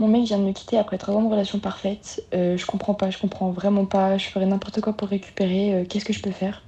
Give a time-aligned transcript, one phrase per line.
[0.00, 2.24] Mon mec vient de me quitter après trois ans de relation parfaite.
[2.34, 4.18] Euh, je comprends pas, je comprends vraiment pas.
[4.18, 5.72] Je ferais n'importe quoi pour récupérer.
[5.72, 6.64] Euh, Qu'est-ce que je peux faire?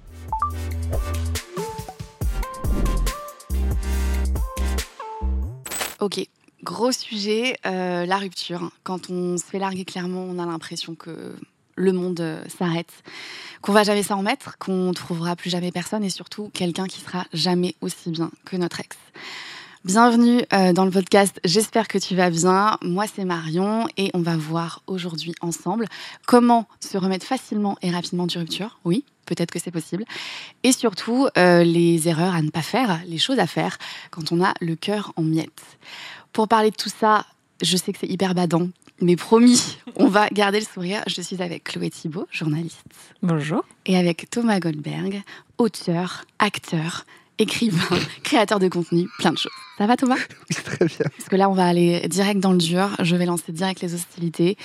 [5.98, 6.24] Ok,
[6.62, 8.70] gros sujet, euh, la rupture.
[8.84, 11.34] Quand on se fait larguer, clairement, on a l'impression que
[11.74, 12.22] le monde
[12.56, 12.92] s'arrête,
[13.60, 17.24] qu'on va jamais s'en remettre, qu'on trouvera plus jamais personne et surtout quelqu'un qui sera
[17.32, 18.96] jamais aussi bien que notre ex.
[19.86, 22.76] Bienvenue euh, dans le podcast, j'espère que tu vas bien.
[22.82, 25.86] Moi c'est Marion et on va voir aujourd'hui ensemble
[26.26, 28.80] comment se remettre facilement et rapidement du rupture.
[28.84, 30.04] Oui, peut-être que c'est possible.
[30.64, 33.78] Et surtout euh, les erreurs à ne pas faire, les choses à faire
[34.10, 35.78] quand on a le cœur en miettes.
[36.32, 37.24] Pour parler de tout ça,
[37.62, 38.68] je sais que c'est hyper badant,
[39.00, 41.04] mais promis, on va garder le sourire.
[41.06, 42.82] Je suis avec Chloé Thibault, journaliste.
[43.22, 43.62] Bonjour.
[43.84, 45.22] Et avec Thomas Goldberg,
[45.58, 47.04] auteur, acteur,
[47.38, 49.52] écrivain, créateur de contenu, plein de choses.
[49.78, 50.16] Ça va Thomas
[50.50, 51.06] Très bien.
[51.16, 52.96] Parce que là, on va aller direct dans le dur.
[53.00, 54.56] Je vais lancer direct les hostilités.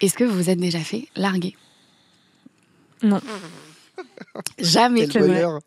[0.00, 1.56] Est-ce que vous vous êtes déjà fait larguer?
[3.02, 3.20] Non.
[4.58, 5.06] Jamais.
[5.06, 5.60] Bonheur.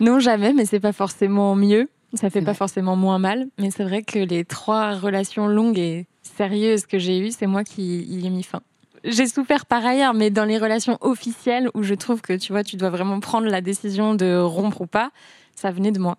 [0.00, 1.88] Non, jamais, mais c'est pas forcément mieux.
[2.14, 2.54] Ça fait pas vrai.
[2.54, 3.46] forcément moins mal.
[3.58, 7.62] Mais c'est vrai que les trois relations longues et sérieuses que j'ai eues, c'est moi
[7.64, 8.62] qui y ai mis fin.
[9.04, 12.62] J'ai souffert par ailleurs, mais dans les relations officielles où je trouve que tu vois,
[12.62, 15.10] tu dois vraiment prendre la décision de rompre ou pas,
[15.62, 16.18] ça venait de moi.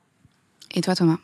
[0.73, 1.19] Et toi Thomas?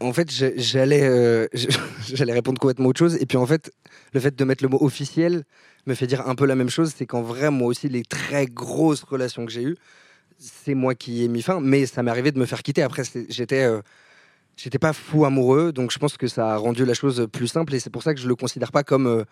[0.00, 1.46] En fait, j'allais euh,
[2.12, 3.16] j'allais répondre complètement autre chose.
[3.20, 3.70] Et puis en fait,
[4.14, 5.44] le fait de mettre le mot officiel
[5.86, 6.92] me fait dire un peu la même chose.
[6.96, 9.76] C'est qu'en vrai, moi aussi, les très grosses relations que j'ai eues,
[10.38, 11.60] c'est moi qui ai mis fin.
[11.60, 12.82] Mais ça m'est arrivé de me faire quitter.
[12.82, 13.62] Après, j'étais.
[13.62, 13.80] euh,
[14.56, 17.74] J'étais pas fou amoureux, donc je pense que ça a rendu la chose plus simple
[17.74, 19.24] et c'est pour ça que je le considère pas comme euh,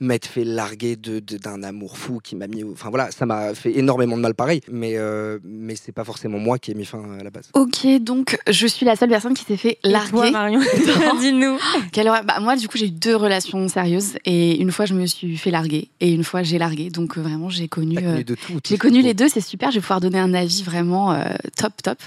[0.00, 2.64] m'être fait larguer de- de- d'un amour fou qui m'a mis.
[2.64, 6.38] Enfin voilà, ça m'a fait énormément de mal pareil, mais, euh, mais c'est pas forcément
[6.38, 7.50] moi qui ai mis fin à la base.
[7.54, 10.10] Ok, donc je suis la seule personne qui s'est fait larguer.
[10.10, 10.60] toi, Marion,
[11.20, 11.58] dis-nous.
[11.92, 12.06] Quelle.
[12.06, 15.36] Bah, moi, du coup, j'ai eu deux relations sérieuses et une fois, je me suis
[15.36, 16.90] fait larguer et une fois, j'ai largué.
[16.90, 17.96] Donc, euh, vraiment, j'ai connu.
[17.98, 18.52] Euh, connu de tout.
[18.54, 19.70] tout J'ai connu les deux, c'est super.
[19.70, 21.24] Je vais pouvoir donner un avis vraiment euh,
[21.56, 21.98] top, top.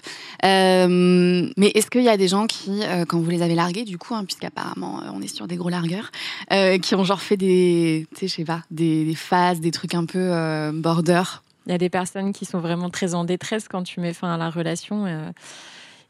[0.59, 3.83] Euh, mais est-ce qu'il y a des gens qui, euh, quand vous les avez largués,
[3.83, 6.11] du coup, hein, puisqu'apparemment euh, on est sur des gros largueurs,
[6.51, 7.78] euh, qui ont genre fait des,
[8.13, 11.23] tu sais, je sais pas, des, des phases, des trucs un peu euh, border
[11.65, 14.33] Il y a des personnes qui sont vraiment très en détresse quand tu mets fin
[14.33, 15.31] à la relation euh,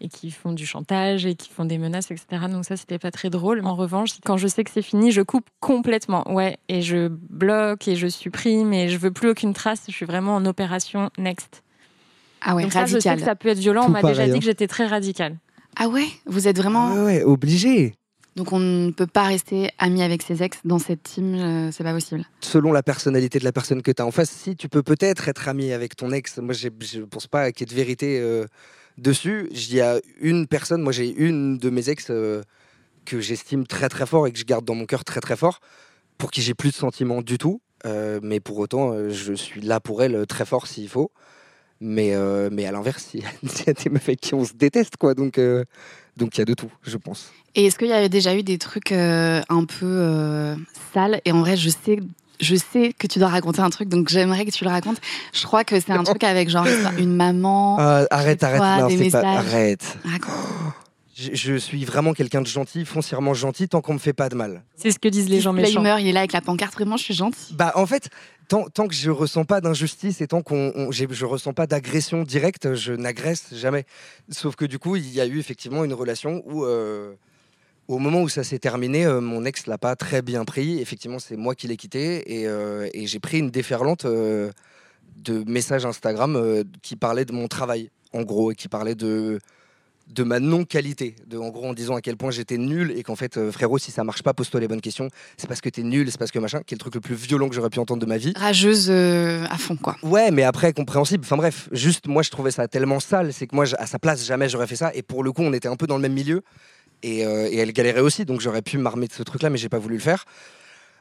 [0.01, 2.45] et qui font du chantage et qui font des menaces, etc.
[2.49, 3.65] Donc ça, c'était pas très drôle.
[3.65, 6.23] En revanche, quand je sais que c'est fini, je coupe complètement.
[6.31, 9.83] Ouais, et je bloque et je supprime et je veux plus aucune trace.
[9.87, 11.63] Je suis vraiment en opération next.
[12.41, 13.19] Ah ouais, Donc ça, je sais radical.
[13.19, 13.85] que ça peut être violent.
[13.87, 15.35] On m'a déjà dit que j'étais très radicale.
[15.75, 16.93] Ah ouais, vous êtes vraiment.
[16.93, 17.93] Ouais, ouais, obligé.
[18.39, 21.83] Donc on ne peut pas rester ami avec ses ex dans cette team, euh, c'est
[21.83, 22.23] pas possible.
[22.39, 25.27] Selon la personnalité de la personne que tu as en face, si tu peux peut-être
[25.27, 26.69] être ami avec ton ex, moi je
[27.01, 28.45] pense pas qu'il y ait de vérité euh,
[28.97, 29.49] dessus.
[29.51, 32.41] Il y a une personne, moi j'ai une de mes ex euh,
[33.03, 35.59] que j'estime très très fort et que je garde dans mon cœur très très fort,
[36.17, 37.59] pour qui j'ai plus de sentiments du tout.
[37.83, 41.11] Mais pour autant, je suis là pour elle très fort s'il faut.
[41.81, 42.13] Mais,
[42.51, 45.13] mais à l'inverse, il y, a- des meufs avec qui on se déteste, quoi.
[45.13, 45.39] Donc
[46.19, 47.31] donc il y a de tout, je pense.
[47.55, 50.55] Et est-ce qu'il y avait déjà eu des trucs euh, un peu euh,
[50.93, 51.21] sales?
[51.25, 51.99] Et en vrai, je sais,
[52.39, 54.99] je sais que tu dois raconter un truc, donc j'aimerais que tu le racontes.
[55.33, 57.77] Je crois que c'est un truc avec genre une maman.
[57.79, 59.21] Ah, arrête, arrête, non, des pas.
[59.21, 59.97] Arrête.
[60.03, 60.75] Raconte.
[61.19, 64.35] Je, je suis vraiment quelqu'un de gentil, foncièrement gentil, tant qu'on me fait pas de
[64.35, 64.63] mal.
[64.75, 65.81] C'est ce que disent les gens Là, méchants.
[65.81, 66.73] il meurt, il est là avec la pancarte.
[66.73, 67.55] Vraiment, je suis gentille.
[67.55, 68.09] Bah en fait,
[68.47, 72.73] tant, tant que je ressens pas d'injustice et tant qu'on je ressens pas d'agression directe,
[72.75, 73.85] je n'agresse jamais.
[74.29, 77.13] Sauf que du coup, il y a eu effectivement une relation où, euh,
[77.89, 80.79] au moment où ça s'est terminé, euh, mon ex l'a pas très bien pris.
[80.79, 84.51] Effectivement, c'est moi qui l'ai quitté et, euh, et j'ai pris une déferlante euh,
[85.17, 89.39] de messages Instagram euh, qui parlaient de mon travail, en gros, et qui parlaient de
[90.09, 93.15] de ma non-qualité, de en gros en disant à quel point j'étais nul et qu'en
[93.15, 95.83] fait euh, frérot si ça marche pas pose-toi les bonnes questions, c'est parce que t'es
[95.83, 97.79] nul, c'est parce que machin, qui est le truc le plus violent que j'aurais pu
[97.79, 98.33] entendre de ma vie.
[98.35, 99.95] Rageuse euh, à fond, quoi.
[100.01, 101.23] Ouais, mais après compréhensible.
[101.23, 104.25] Enfin bref, juste moi je trouvais ça tellement sale, c'est que moi à sa place
[104.25, 104.91] jamais j'aurais fait ça.
[104.95, 106.41] Et pour le coup, on était un peu dans le même milieu
[107.03, 109.69] et, euh, et elle galérait aussi, donc j'aurais pu m'armer de ce truc-là, mais j'ai
[109.69, 110.25] pas voulu le faire.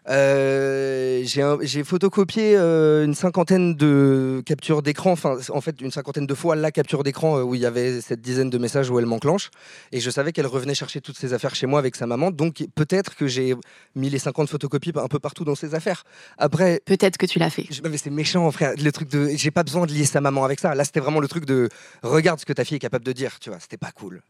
[0.09, 6.35] Euh, j'ai photocopié euh, une cinquantaine de captures d'écran, enfin en fait une cinquantaine de
[6.35, 9.07] fois la capture d'écran euh, où il y avait cette dizaine de messages où elle
[9.07, 9.51] m'enclenche
[9.93, 12.65] et je savais qu'elle revenait chercher toutes ses affaires chez moi avec sa maman donc
[12.75, 13.55] peut-être que j'ai
[13.95, 16.05] mis les 50 photocopies un peu partout dans ses affaires.
[16.39, 17.67] Après Peut-être que tu l'as fait.
[17.71, 18.73] je- mais c'est méchant, frère.
[18.83, 19.29] Le truc de.
[19.35, 20.75] J'ai pas besoin de lier sa maman avec ça.
[20.75, 21.69] Là, c'était vraiment le truc de.
[22.03, 23.59] Regarde ce que ta fille est capable de dire, tu vois.
[23.61, 24.23] C'était pas cool.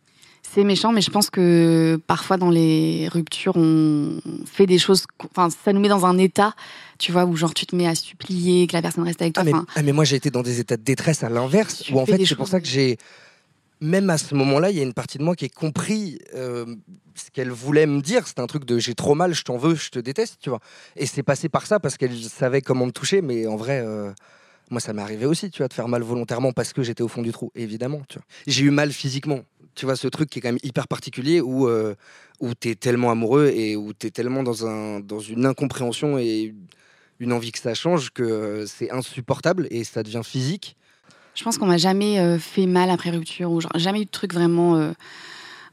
[0.43, 5.05] C'est méchant, mais je pense que parfois dans les ruptures, on fait des choses.
[5.31, 6.55] Enfin, ça nous met dans un état,
[6.99, 9.43] tu vois, où genre tu te mets à supplier que la personne reste avec toi.
[9.47, 11.85] Ah mais, ah, mais moi, j'ai été dans des états de détresse à l'inverse.
[11.91, 12.97] Où en fait, c'est pour ça que j'ai.
[13.81, 16.65] même à ce moment-là, il y a une partie de moi qui a compris euh,
[17.15, 18.27] ce qu'elle voulait me dire.
[18.27, 20.61] C'était un truc de j'ai trop mal, je t'en veux, je te déteste, tu vois.
[20.97, 23.83] Et c'est passé par ça parce qu'elle savait comment me toucher, mais en vrai.
[23.85, 24.13] euh,
[24.71, 27.09] moi, ça m'est arrivé aussi, tu vois, de faire mal volontairement parce que j'étais au
[27.09, 28.03] fond du trou, évidemment.
[28.07, 28.25] Tu vois.
[28.47, 29.41] J'ai eu mal physiquement.
[29.79, 31.95] Tu vois, ce truc qui est quand même hyper particulier où, euh,
[32.41, 36.19] où tu es tellement amoureux et où tu es tellement dans, un, dans une incompréhension
[36.19, 36.53] et
[37.21, 40.77] une envie que ça change que euh, c'est insupportable et ça devient physique.
[41.37, 44.35] Je pense qu'on m'a jamais euh, fait mal après rupture ou jamais eu de truc
[44.35, 44.91] vraiment euh,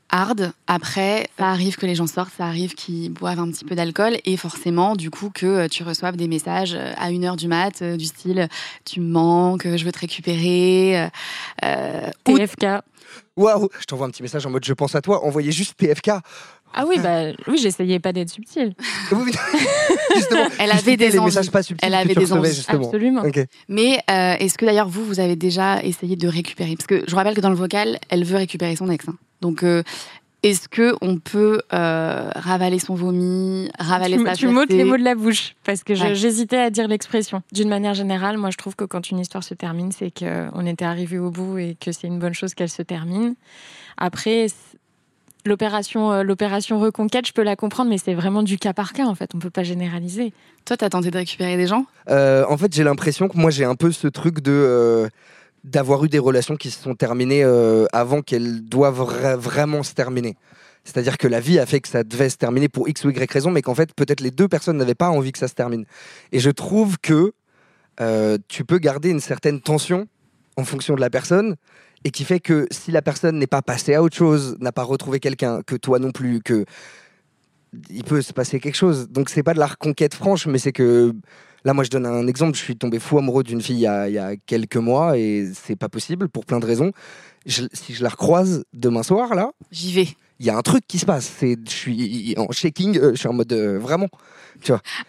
[0.10, 0.52] hard.
[0.68, 4.18] Après, ça arrive que les gens sortent, ça arrive qu'ils boivent un petit peu d'alcool
[4.26, 7.82] et forcément, du coup, que euh, tu reçoives des messages euh, à 1h du mat
[7.82, 8.48] euh, du style
[8.86, 11.10] tu me manques, je veux te récupérer.
[11.64, 12.66] euh, TFK.
[13.38, 16.12] Waouh Je t'envoie un petit message en mode je pense à toi, envoyez juste PFK.
[16.78, 18.74] Ah oui, bah oui, j'essayais pas d'être subtile.
[20.16, 20.48] Justement.
[20.60, 21.26] Elle avait des les envies.
[21.28, 22.86] messages pas subtils Elle avait des envies, justement.
[22.88, 23.24] Absolument.
[23.70, 26.76] Mais euh, est-ce que d'ailleurs vous, vous avez déjà essayé de récupérer?
[26.76, 29.08] Parce que je vous rappelle que dans le vocal, elle veut récupérer son ex.
[29.08, 29.16] hein.
[29.46, 29.84] Donc euh,
[30.42, 34.84] est-ce que on peut euh, ravaler son vomi, ravaler tu, sa me- tu m'ôtes les
[34.84, 36.16] mots de la bouche parce que Ouais.
[36.16, 37.42] j'hésitais à dire l'expression.
[37.52, 40.86] D'une manière générale, moi je trouve que quand une histoire se termine, c'est qu'on était
[40.86, 43.36] arrivé au bout et que c'est une bonne chose qu'elle se termine.
[43.98, 44.48] Après,
[45.46, 49.06] l'opération euh, l'opération reconquête, je peux la comprendre, mais c'est vraiment du cas par cas
[49.06, 49.32] en fait.
[49.36, 50.34] On peut pas généraliser.
[50.66, 51.86] Toi, t'as tenté de récupérer des gens?
[52.10, 55.08] Euh, en fait, j'ai l'impression que moi, j'ai un peu ce truc de euh,
[55.66, 59.94] d'avoir eu des relations qui se sont terminées euh, avant qu'elles doivent vra- vraiment se
[59.94, 60.38] terminer.
[60.84, 63.32] C'est-à-dire que la vie a fait que ça devait se terminer pour X ou Y
[63.32, 65.86] raison, mais qu'en fait, peut-être les deux personnes n'avaient pas envie que ça se termine.
[66.32, 67.34] Et je trouve que
[68.00, 70.08] euh, tu peux garder une certaine tension
[70.56, 71.56] en fonction de la personne,
[72.04, 74.84] et qui fait que si la personne n'est pas passée à autre chose, n'a pas
[74.84, 76.64] retrouvé quelqu'un, que toi non plus, que
[77.90, 79.10] il peut se passer quelque chose.
[79.10, 81.14] Donc c'est pas de la reconquête franche, mais c'est que
[81.66, 82.58] là, moi, je donne un exemple.
[82.58, 85.18] Je suis tombé fou amoureux d'une fille il y, a, il y a quelques mois,
[85.18, 86.92] et c'est pas possible pour plein de raisons.
[87.46, 90.08] Je- si je la recroise demain soir, là, J'y vais.
[90.40, 91.30] il y a un truc qui se passe.
[91.38, 94.08] C'est, je suis en shaking, euh, je suis en mode euh, vraiment.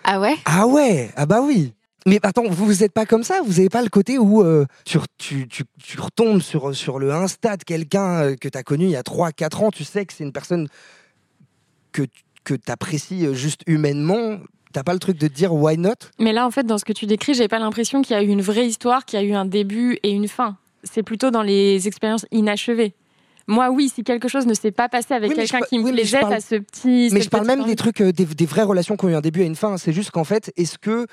[0.04, 0.34] Ah ouais?
[0.44, 1.72] Ah ouais, ah bah oui.
[2.08, 3.40] Mais attends, vous vous êtes pas comme ça?
[3.44, 6.98] Vous avez pas le côté où euh, tu, re- tu, tu, tu retombes sur, sur
[7.00, 10.06] le Insta de quelqu'un que tu as connu il y a 3-4 ans, tu sais
[10.06, 10.68] que c'est une personne
[11.92, 12.02] que,
[12.44, 14.38] que tu apprécies juste humainement
[14.76, 15.94] T'as pas le truc de dire why not?
[16.18, 18.22] Mais là, en fait, dans ce que tu décris, j'ai pas l'impression qu'il y a
[18.22, 20.58] eu une vraie histoire, qu'il y a eu un début et une fin.
[20.84, 22.92] C'est plutôt dans les expériences inachevées.
[23.46, 25.92] Moi, oui, si quelque chose ne s'est pas passé avec Oui, quelqu'un qui me oui,
[25.92, 27.08] plaisait, parle- t'as ce petit.
[27.10, 29.22] Mais je parle même des trucs, euh, des, des vraies relations qui ont eu un
[29.22, 29.78] début et une fin.
[29.78, 31.06] C'est juste qu'en fait, est-ce que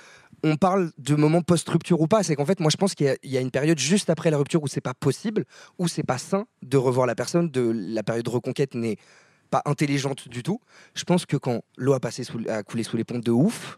[0.44, 2.22] on parle de moment post-rupture ou pas?
[2.24, 4.10] C'est qu'en fait, moi, je pense qu'il y a- il y, a une période juste
[4.10, 5.46] après la rupture où c'est pas possible,
[5.80, 7.50] où c'est pas sain de revoir la personne.
[7.50, 8.98] De la période de reconquête n'est
[9.54, 10.60] pas intelligente du tout.
[10.96, 13.78] Je pense que quand l'eau a passé sous, a coulé sous les ponts de ouf,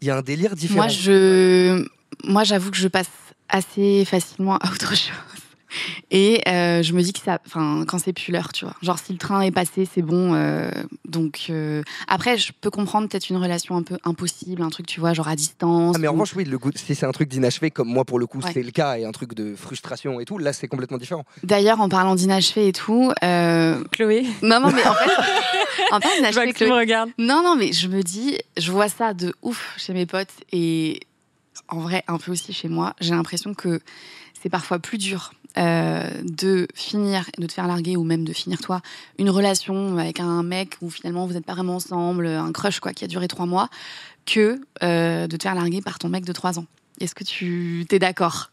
[0.00, 0.80] il y a un délire différent.
[0.80, 1.86] Moi, je,
[2.24, 3.10] moi, j'avoue que je passe
[3.48, 5.45] assez facilement à autre chose.
[6.10, 8.74] Et euh, je me dis que ça, enfin, quand c'est plus l'heure, tu vois.
[8.82, 10.34] Genre, si le train est passé, c'est bon.
[10.34, 10.70] euh,
[11.06, 15.00] donc, euh, après, je peux comprendre peut-être une relation un peu impossible, un truc, tu
[15.00, 15.94] vois, genre à distance.
[15.96, 18.18] Ah, mais en revanche, oui, le goût, si c'est un truc d'inachevé, comme moi pour
[18.18, 18.50] le coup, Ouais.
[18.52, 21.24] c'est le cas, et un truc de frustration et tout, là, c'est complètement différent.
[21.42, 25.10] D'ailleurs, en parlant d'inachevé et tout, euh, Chloé, non, non, mais en fait,
[25.90, 27.10] en parlant je vois d'inachevé, que tu me regardes.
[27.18, 31.00] Non, non, mais je me dis, je vois ça de ouf chez mes potes et
[31.68, 32.94] en vrai, un peu aussi chez moi.
[33.00, 33.80] J'ai l'impression que
[34.40, 38.60] c'est parfois plus dur euh, de finir, de te faire larguer ou même de finir
[38.60, 38.80] toi
[39.18, 42.92] une relation avec un mec où finalement vous n'êtes pas vraiment ensemble, un crush quoi,
[42.92, 43.68] qui a duré trois mois,
[44.26, 46.66] que euh, de te faire larguer par ton mec de trois ans.
[47.00, 48.50] Est-ce que tu t'es d'accord?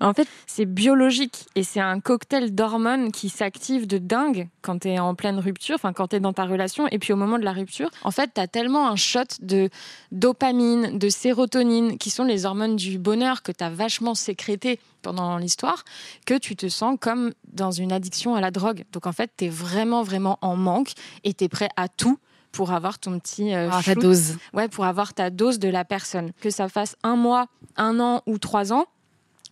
[0.00, 4.88] En fait, c'est biologique et c'est un cocktail d'hormones qui s'active de dingue quand tu
[4.88, 7.38] es en pleine rupture, enfin quand tu es dans ta relation et puis au moment
[7.38, 7.90] de la rupture.
[8.04, 9.70] En fait, tu as tellement un shot de
[10.12, 15.36] dopamine, de sérotonine qui sont les hormones du bonheur que tu as vachement sécrété pendant
[15.38, 15.84] l'histoire
[16.26, 18.84] que tu te sens comme dans une addiction à la drogue.
[18.92, 20.92] Donc en fait, tu es vraiment vraiment en manque
[21.24, 22.18] et tu es prêt à tout
[22.52, 24.36] pour avoir ton petit euh, Ah, ta dose.
[24.54, 26.32] ouais, pour avoir ta dose de la personne.
[26.40, 27.46] Que ça fasse un mois,
[27.76, 28.86] un an ou trois ans,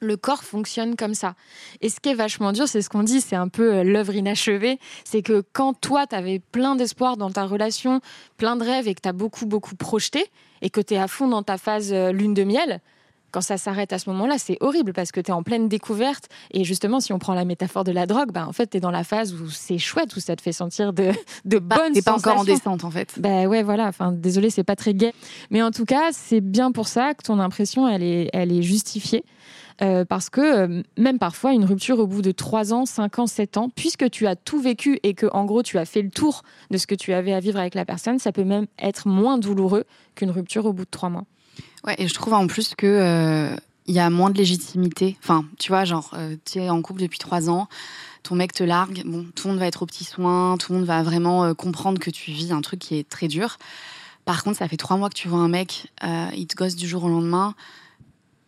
[0.00, 1.34] le corps fonctionne comme ça.
[1.80, 4.14] Et ce qui est vachement dur, c'est ce qu'on dit, c'est un peu euh, l'œuvre
[4.14, 4.78] inachevée.
[5.04, 8.00] C'est que quand toi, tu avais plein d'espoir dans ta relation,
[8.36, 10.26] plein de rêves et que tu as beaucoup, beaucoup projeté,
[10.62, 12.80] et que tu es à fond dans ta phase euh, lune de miel,
[13.32, 16.28] quand ça s'arrête à ce moment-là, c'est horrible parce que tu es en pleine découverte.
[16.52, 18.80] Et justement, si on prend la métaphore de la drogue, bah, en fait, tu es
[18.80, 21.10] dans la phase où c'est chouette, où ça te fait sentir de,
[21.44, 22.54] de Bah, bonnes T'es pas encore en sensations.
[22.54, 23.14] descente en fait.
[23.18, 23.88] Ben ouais, voilà.
[23.88, 25.12] Enfin, désolé, c'est pas très gai.
[25.50, 28.62] Mais en tout cas, c'est bien pour ça que ton impression, elle est, elle est
[28.62, 29.24] justifiée.
[29.82, 33.26] Euh, parce que euh, même parfois, une rupture au bout de 3 ans, 5 ans,
[33.26, 36.10] 7 ans, puisque tu as tout vécu et que en gros tu as fait le
[36.10, 39.06] tour de ce que tu avais à vivre avec la personne, ça peut même être
[39.06, 41.24] moins douloureux qu'une rupture au bout de 3 mois.
[41.84, 43.54] Ouais, et je trouve en plus que euh,
[43.86, 45.16] il y a moins de légitimité.
[45.22, 46.12] Enfin, tu vois, genre,
[46.44, 47.68] tu es en couple depuis trois ans,
[48.24, 50.78] ton mec te largue, bon, tout le monde va être aux petits soins, tout le
[50.78, 53.58] monde va vraiment comprendre que tu vis un truc qui est très dur.
[54.24, 56.88] Par contre, ça fait trois mois que tu vois un mec, il te gosse du
[56.88, 57.54] jour au lendemain.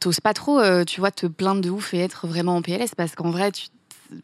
[0.00, 3.14] T'oses pas trop, tu vois, te plaindre de ouf et être vraiment en PLS parce
[3.14, 3.66] qu'en vrai, tu,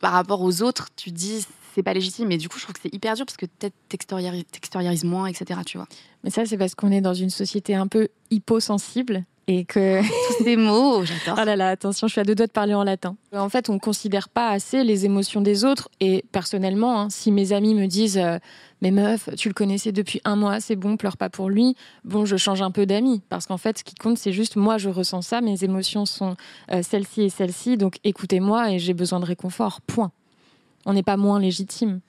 [0.00, 2.28] par rapport aux autres, tu dis c'est pas légitime.
[2.28, 5.60] Mais du coup, je trouve que c'est hyper dur parce que peut-être t'extériorises moins, etc.
[5.66, 5.88] Tu vois.
[6.22, 10.00] Mais ça, c'est parce qu'on est dans une société un peu hyposensible et que
[10.38, 11.38] tous ces mots, j'adore.
[11.42, 13.16] Oh là là, attention, je suis à deux doigts de parler en latin.
[13.32, 15.88] En fait, on considère pas assez les émotions des autres.
[16.00, 18.38] Et personnellement, hein, si mes amis me disent euh,
[18.84, 21.74] mais meuf, tu le connaissais depuis un mois, c'est bon, pleure pas pour lui.
[22.04, 24.76] Bon, je change un peu d'amis parce qu'en fait, ce qui compte, c'est juste moi,
[24.76, 26.36] je ressens ça, mes émotions sont
[26.70, 29.80] euh, celles-ci et celles-ci, donc écoutez-moi et j'ai besoin de réconfort.
[29.80, 30.12] Point
[30.86, 32.00] on n'est pas moins légitime.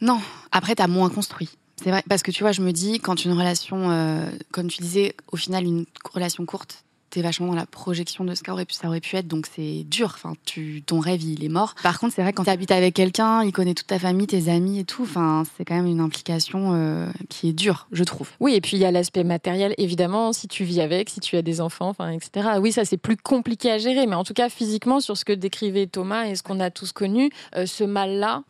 [0.00, 0.18] Non,
[0.50, 1.50] après, tu as moins construit.
[1.76, 4.80] C'est vrai, parce que tu vois, je me dis, quand une relation, euh, comme tu
[4.80, 8.74] disais, au final, une relation courte, t'es vachement dans la projection de ce qu'aurait pu,
[8.74, 10.12] ça aurait pu être, donc c'est dur.
[10.14, 11.74] Enfin, tu, ton rêve, il est mort.
[11.82, 14.48] Par contre, c'est vrai quand tu habites avec quelqu'un, il connaît toute ta famille, tes
[14.50, 15.02] amis et tout.
[15.02, 18.30] Enfin, c'est quand même une implication euh, qui est dure, je trouve.
[18.40, 21.36] Oui, et puis il y a l'aspect matériel, évidemment, si tu vis avec, si tu
[21.36, 22.48] as des enfants, enfin, etc.
[22.60, 25.32] Oui, ça c'est plus compliqué à gérer, mais en tout cas physiquement, sur ce que
[25.32, 28.42] décrivait Thomas et ce qu'on a tous connu, euh, ce mal-là,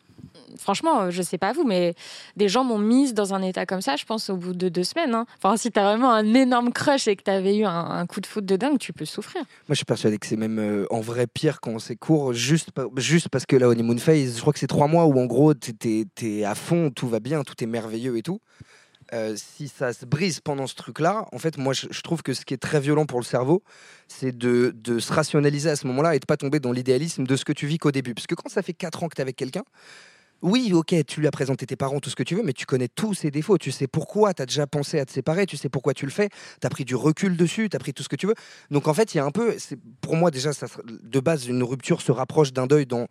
[0.57, 1.95] franchement, euh, je sais pas vous, mais
[2.35, 4.83] des gens m'ont mise dans un état comme ça, je pense, au bout de deux
[4.83, 5.13] semaines.
[5.13, 5.25] Hein.
[5.37, 8.45] Enfin, si t'as vraiment un énorme crush et que t'avais eu un, coup de foot
[8.45, 9.41] de dingue, tu peux souffrir.
[9.41, 12.69] Moi, je suis persuadé que c'est même euh, en vrai pire quand c'est court, juste,
[12.97, 15.53] juste parce que la honeymoon phase, je crois que c'est trois mois où en gros,
[15.53, 18.39] t'es es, à fond, tout va bien, tout est merveilleux et tout.
[19.11, 22.45] Euh, si ça se brise pendant ce truc-là, en fait, moi, je, trouve que ce
[22.45, 23.63] qui est très violent pour le cerveau,
[24.07, 27.43] c'est de, se rationaliser à ce moment-là et de pas tomber dans l'idéalisme de ce
[27.43, 28.13] que tu vis qu'au début.
[28.13, 29.63] Parce que quand ça fait quatre ans que tu es avec quelqu'un,
[30.41, 32.65] oui, ok, tu lui as présenté tes parents, tout ce que tu veux, mais tu
[32.65, 33.57] connais tous ses défauts.
[33.57, 36.11] Tu sais pourquoi, tu as déjà pensé à te séparer, tu sais pourquoi tu le
[36.11, 36.29] fais,
[36.61, 38.35] tu as pris du recul dessus, tu as pris tout ce que tu veux.
[38.71, 39.55] Donc en fait, il y a un peu,
[40.01, 43.07] pour moi déjà, ça, de base, une rupture se rapproche d'un deuil dans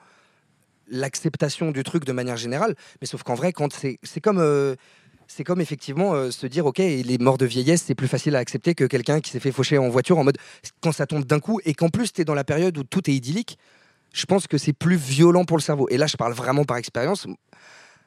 [0.89, 2.75] l'acceptation du truc de manière générale.
[3.01, 4.39] Mais sauf qu'en vrai, quand c'est comme.
[4.39, 4.75] Euh,
[5.31, 8.39] c'est comme effectivement euh, se dire, ok, les morts de vieillesse, c'est plus facile à
[8.39, 10.39] accepter que quelqu'un qui s'est fait faucher en voiture en mode
[10.81, 13.11] quand ça tombe d'un coup et qu'en plus tu es dans la période où tout
[13.11, 13.59] est idyllique
[14.13, 15.87] je pense que c'est plus violent pour le cerveau.
[15.91, 17.27] Et là, je parle vraiment par expérience.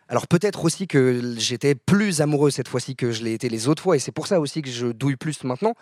[0.08, 3.82] Alors peut-être aussi que j'étais plus amoureux cette fois-ci que je l'ai été les autres
[3.82, 5.74] fois, et c'est pour ça aussi que je douille plus maintenant.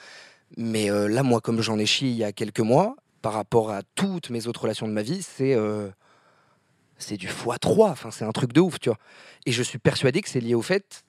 [0.58, 3.72] Mais euh, là, moi, comme j'en ai chié il y a quelques mois, par rapport
[3.72, 5.90] à toutes mes autres relations de ma vie, c'est euh,
[6.98, 7.90] c'est du x3.
[7.90, 9.00] Enfin, c'est un truc de ouf, tu vois.
[9.46, 11.04] Et je suis persuadé que c'est lié au fait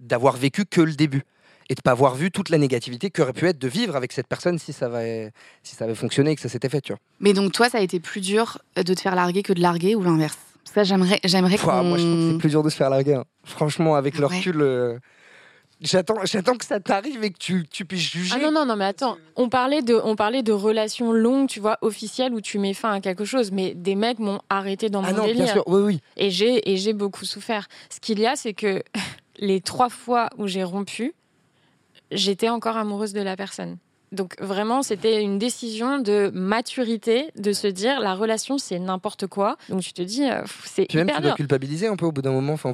[0.00, 1.24] d'avoir vécu que le début
[1.68, 4.26] et de pas avoir vu toute la négativité qu'aurait pu être de vivre avec cette
[4.26, 5.32] personne si ça avait,
[5.62, 7.00] si ça avait fonctionné et que ça s'était fait, tu vois.
[7.20, 9.94] Mais donc toi, ça a été plus dur de te faire larguer que de larguer
[9.94, 10.38] ou l'inverse?
[10.64, 11.82] Ça, j'aimerais, j'aimerais qu'on...
[11.82, 13.14] Moi, je trouve que c'est plus dur de se faire larguer.
[13.14, 13.24] Hein.
[13.44, 14.60] Franchement, avec le recul...
[14.60, 14.98] Euh,
[15.80, 18.34] j'attends, j'attends que ça t'arrive et que tu, tu puisses juger.
[18.36, 19.16] Ah non, non, non, mais attends.
[19.36, 22.92] On parlait, de, on parlait de relations longues, tu vois, officielles, où tu mets fin
[22.92, 23.50] à quelque chose.
[23.50, 25.44] Mais des mecs m'ont arrêté dans ah mon non, délire.
[25.44, 26.00] Bien sûr, oui, oui.
[26.16, 27.68] Et j'ai, et j'ai beaucoup souffert.
[27.90, 28.82] Ce qu'il y a, c'est que
[29.38, 31.14] les trois fois où j'ai rompu,
[32.10, 33.78] j'étais encore amoureuse de la personne.
[34.12, 39.56] Donc vraiment, c'était une décision de maturité, de se dire la relation c'est n'importe quoi.
[39.68, 42.22] Donc tu te dis, euh, c'est hyper même tu dois culpabiliser un peu au bout
[42.22, 42.54] d'un moment.
[42.54, 42.72] Enfin,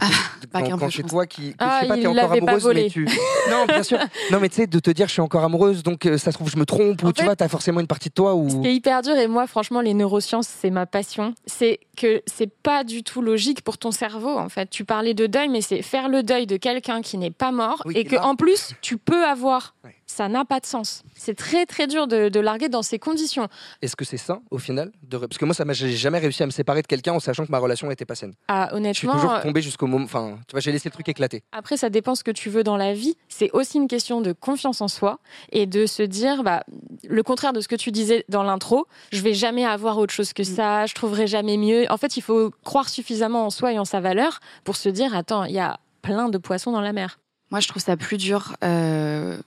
[0.53, 3.09] ah, quand, c'est toi qui, ah, sais pas, t'es encore amoureuse, mais tu.
[3.51, 3.99] Non, bien sûr.
[4.31, 6.37] Non, mais tu sais, de te dire je suis encore amoureuse, donc euh, ça se
[6.37, 8.63] trouve je me trompe ou tu vois, t'as forcément une partie de toi ou.
[8.63, 11.35] C'est hyper dur et moi, franchement, les neurosciences c'est ma passion.
[11.47, 14.71] C'est que c'est pas du tout logique pour ton cerveau en fait.
[14.71, 17.83] Tu parlais de deuil, mais c'est faire le deuil de quelqu'un qui n'est pas mort
[17.95, 19.75] et que en plus tu peux avoir
[20.07, 21.03] ça n'a pas de sens.
[21.15, 23.49] C'est très très dur de, larguer dans ces conditions.
[23.81, 25.19] Est-ce que c'est ça au final de...
[25.19, 27.51] Parce que moi, ça j'ai jamais réussi à me séparer de quelqu'un en sachant que
[27.51, 28.35] ma relation était pas saine.
[28.49, 30.05] Ah, honnêtement, je suis toujours euh, tombé jusqu'au moment.
[30.05, 31.43] Enfin, tu vois, j'ai laissé le truc éclater.
[31.53, 33.17] Après, ça dépend ce que tu veux dans la vie.
[33.29, 35.19] C'est aussi une question de confiance en soi
[35.53, 36.65] et de se dire, bah,
[37.09, 38.87] le contraire de ce que tu disais dans l'intro.
[39.13, 40.57] Je vais jamais avoir autre chose que mm.
[40.57, 40.87] ça.
[40.87, 41.87] Je trouverai jamais mieux.
[41.91, 45.15] En fait, il faut croire suffisamment en soi et en sa valeur pour se dire,
[45.15, 47.19] attends, il y a plein de poissons dans la mer.
[47.51, 48.57] Moi, je trouve ça plus dur.
[48.65, 49.39] Euh,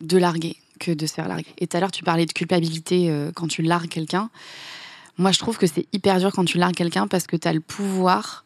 [0.00, 1.46] de larguer que de se faire larguer.
[1.58, 4.30] Et tout à l'heure, tu parlais de culpabilité euh, quand tu largues quelqu'un.
[5.18, 7.52] Moi, je trouve que c'est hyper dur quand tu largues quelqu'un parce que tu as
[7.52, 8.44] le pouvoir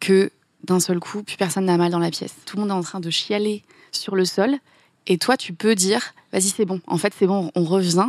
[0.00, 0.30] que
[0.64, 2.34] d'un seul coup, plus personne n'a mal dans la pièce.
[2.44, 4.56] Tout le monde est en train de chialer sur le sol.
[5.06, 6.80] Et toi, tu peux dire, vas-y, c'est bon.
[6.86, 8.08] En fait, c'est bon, on revient.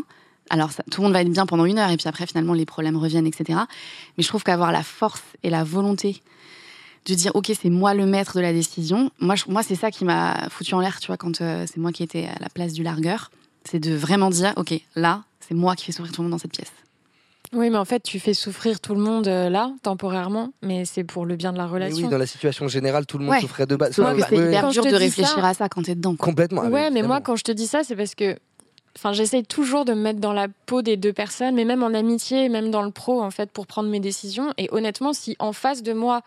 [0.50, 2.66] Alors, tout le monde va être bien pendant une heure, et puis après, finalement, les
[2.66, 3.60] problèmes reviennent, etc.
[4.18, 6.22] Mais je trouve qu'avoir la force et la volonté
[7.06, 9.12] de dire ok c'est moi le maître de la décision.
[9.20, 11.92] Moi, moi c'est ça qui m'a foutu en l'air, tu vois, quand euh, c'est moi
[11.92, 13.32] qui étais à la place du largueur,
[13.66, 16.42] c'est de vraiment dire ok là c'est moi qui fais souffrir tout le monde dans
[16.42, 16.72] cette pièce.
[17.52, 21.04] Oui, mais en fait, tu fais souffrir tout le monde euh, là, temporairement, mais c'est
[21.04, 22.06] pour le bien de la relation.
[22.06, 23.94] oui, dans la situation générale, tout le monde souffrait de base.
[23.94, 26.16] c'est hyper dur de réfléchir à ça quand t'es dedans.
[26.16, 26.64] Complètement.
[26.64, 28.38] Ouais, mais moi, quand je te dis ça, c'est parce que
[28.96, 31.94] Enfin, j'essaye toujours de me mettre dans la peau des deux personnes, mais même en
[31.96, 34.54] amitié, même dans le pro, en fait, pour prendre mes décisions.
[34.60, 36.22] Et honnêtement, si en face de moi,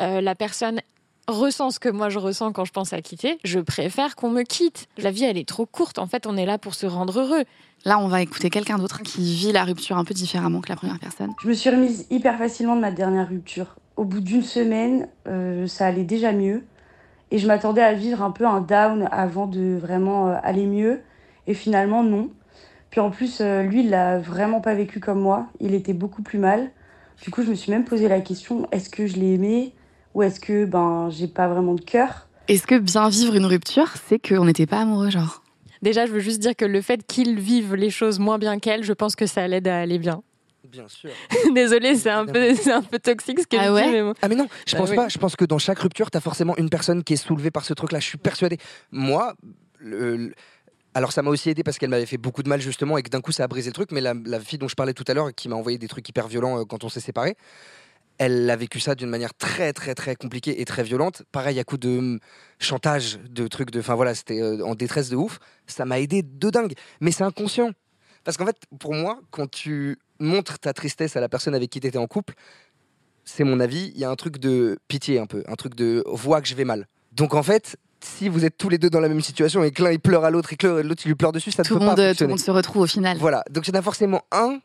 [0.00, 0.80] euh, la personne
[1.28, 4.42] ressent ce que moi je ressens quand je pense à quitter, je préfère qu'on me
[4.42, 4.88] quitte.
[4.96, 5.98] La vie, elle est trop courte.
[5.98, 7.44] En fait, on est là pour se rendre heureux.
[7.84, 10.76] Là, on va écouter quelqu'un d'autre qui vit la rupture un peu différemment que la
[10.76, 11.32] première personne.
[11.42, 13.76] Je me suis remise hyper facilement de ma dernière rupture.
[13.96, 16.64] Au bout d'une semaine, euh, ça allait déjà mieux.
[17.30, 21.02] Et je m'attendais à vivre un peu un down avant de vraiment euh, aller mieux.
[21.46, 22.30] Et finalement, non.
[22.90, 25.46] Puis en plus, lui, il l'a vraiment pas vécu comme moi.
[25.60, 26.70] Il était beaucoup plus mal.
[27.22, 29.74] Du coup, je me suis même posé la question est-ce que je l'ai aimé?
[30.18, 32.26] Ou est-ce que ben j'ai pas vraiment de cœur?
[32.48, 35.44] Est-ce que bien vivre une rupture, c'est qu'on n'était pas amoureux, genre?
[35.80, 38.82] Déjà, je veux juste dire que le fait qu'il vive les choses moins bien qu'elle,
[38.82, 40.22] je pense que ça l'aide à aller bien.
[40.68, 41.10] Bien sûr.
[41.54, 44.02] Désolée, c'est un peu, c'est un peu toxique ce que Ah je ouais dis, mais
[44.02, 44.12] bon.
[44.20, 44.96] Ah mais non, je Bah pense oui.
[44.96, 45.08] pas.
[45.08, 47.74] Je pense que dans chaque rupture, t'as forcément une personne qui est soulevée par ce
[47.74, 48.00] truc-là.
[48.00, 48.58] Je suis persuadé.
[48.90, 49.34] Moi,
[49.78, 50.34] le- le-
[50.94, 53.08] alors ça m'a aussi aidé parce qu'elle m'avait fait beaucoup de mal justement et que
[53.10, 53.92] d'un coup ça a brisé le truc.
[53.92, 56.08] Mais la, la fille dont je parlais tout à l'heure, qui m'a envoyé des trucs
[56.08, 57.36] hyper violents euh, quand on s'est séparés,
[58.18, 61.22] elle a vécu ça d'une manière très très très compliquée et très violente.
[61.32, 62.18] Pareil à coup de hum,
[62.58, 65.38] chantage, de trucs de, enfin voilà, c'était euh, en détresse de ouf.
[65.66, 66.74] Ça m'a aidé de dingue.
[67.00, 67.70] Mais c'est inconscient.
[68.24, 71.80] Parce qu'en fait, pour moi, quand tu montres ta tristesse à la personne avec qui
[71.80, 72.34] tu étais en couple,
[73.24, 76.02] c'est mon avis, il y a un truc de pitié un peu, un truc de
[76.06, 76.88] vois que je vais mal.
[77.12, 79.82] Donc en fait, si vous êtes tous les deux dans la même situation et que
[79.82, 81.78] l'un il pleure à l'autre et que l'autre il lui pleure dessus, ça tout ne
[81.78, 83.18] peut monde, pas tout le monde se retrouve au final.
[83.18, 84.58] Voilà, donc il y en a forcément un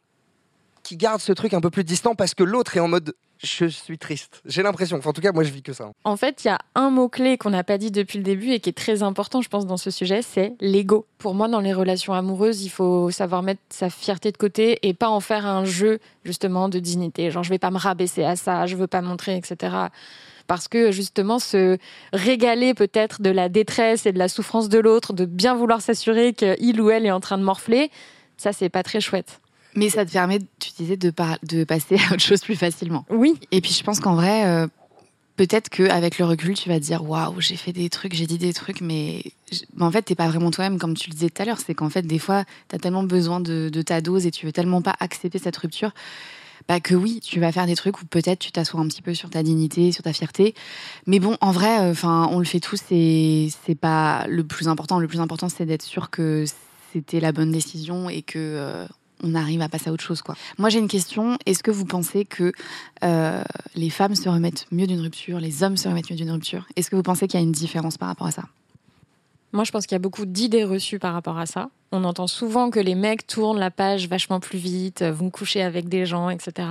[0.83, 3.65] qui garde ce truc un peu plus distant parce que l'autre est en mode je
[3.67, 4.41] suis triste.
[4.45, 5.85] J'ai l'impression, enfin, en tout cas moi je vis que ça.
[5.85, 5.91] hein.
[6.03, 8.59] En fait, il y a un mot-clé qu'on n'a pas dit depuis le début et
[8.59, 11.05] qui est très important, je pense, dans ce sujet, c'est l'ego.
[11.17, 14.93] Pour moi, dans les relations amoureuses, il faut savoir mettre sa fierté de côté et
[14.93, 17.31] pas en faire un jeu, justement, de dignité.
[17.31, 19.75] Genre, je vais pas me rabaisser à ça, je veux pas montrer, etc.
[20.47, 21.77] Parce que, justement, se
[22.11, 26.33] régaler peut-être de la détresse et de la souffrance de l'autre, de bien vouloir s'assurer
[26.33, 27.91] qu'il ou elle est en train de morfler,
[28.37, 29.39] ça, c'est pas très chouette.
[29.75, 33.05] Mais ça te permet, tu disais, de, par- de passer à autre chose plus facilement.
[33.09, 34.67] Oui, Et puis je pense qu'en vrai, euh,
[35.35, 38.37] peut-être qu'avec le recul, tu vas te dire waouh, j'ai fait des trucs, j'ai dit
[38.37, 39.23] des trucs, mais
[39.79, 41.59] en fait, t'es pas vraiment toi-même, comme tu le disais tout à l'heure.
[41.59, 44.51] C'est qu'en fait, des fois, t'as tellement besoin de, de ta dose et tu veux
[44.51, 45.91] tellement pas accepter cette rupture.
[46.67, 49.13] Bah que oui, tu vas faire des trucs où peut-être tu t'assois un petit peu
[49.13, 50.53] sur ta dignité, sur ta fierté.
[51.07, 54.99] Mais bon, en vrai, enfin, on le fait tous et c'est pas le plus important.
[54.99, 56.45] Le plus important, c'est d'être sûr que
[56.93, 58.85] c'était la bonne décision et que euh,
[59.23, 60.35] on arrive à passer à autre chose, quoi.
[60.57, 61.37] Moi, j'ai une question.
[61.45, 62.51] Est-ce que vous pensez que
[63.03, 63.43] euh,
[63.75, 66.67] les femmes se remettent mieux d'une rupture, les hommes se remettent mieux d'une rupture?
[66.75, 68.43] Est-ce que vous pensez qu'il y a une différence par rapport à ça?
[69.53, 71.69] Moi, je pense qu'il y a beaucoup d'idées reçues par rapport à ça.
[71.91, 75.61] On entend souvent que les mecs tournent la page vachement plus vite, euh, vont coucher
[75.61, 76.67] avec des gens, etc.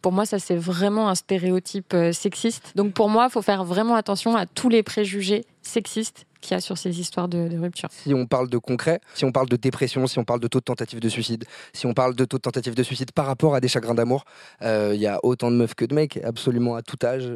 [0.00, 2.72] Pour moi, ça, c'est vraiment un stéréotype euh, sexiste.
[2.76, 6.54] Donc, pour moi, il faut faire vraiment attention à tous les préjugés sexistes qu'il y
[6.56, 7.88] a sur ces histoires de, de rupture.
[7.92, 10.58] Si on parle de concret, si on parle de dépression, si on parle de taux
[10.60, 13.54] de tentative de suicide, si on parle de taux de tentative de suicide par rapport
[13.54, 14.24] à des chagrins d'amour,
[14.62, 17.30] euh, il y a autant de meufs que de mecs, absolument à tout âge.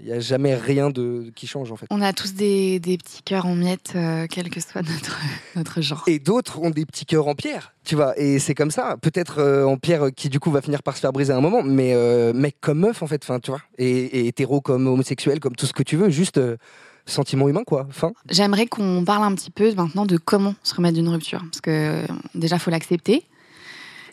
[0.00, 1.86] Il y a- jamais rien de, qui change en fait.
[1.90, 5.18] On a tous des, des petits cœurs en miettes, euh, quel que soit notre,
[5.56, 6.04] notre genre.
[6.06, 8.18] Et d'autres ont des petits cœurs en pierre, tu vois.
[8.18, 8.96] Et c'est comme ça.
[9.00, 11.40] Peut-être euh, en pierre qui du coup va finir par se faire briser à un
[11.40, 13.60] moment, mais euh, mec comme meuf en fait, fin, tu vois.
[13.78, 16.56] Et, et hétéro comme homosexuel, comme tout ce que tu veux, juste euh,
[17.06, 17.86] sentiment humain quoi.
[17.90, 18.12] Fin.
[18.30, 21.40] J'aimerais qu'on parle un petit peu maintenant de comment se remettre d'une rupture.
[21.40, 23.24] Parce que déjà, faut l'accepter.